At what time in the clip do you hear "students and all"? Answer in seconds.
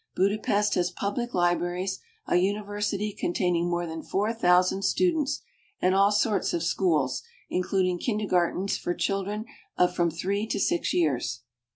4.81-6.11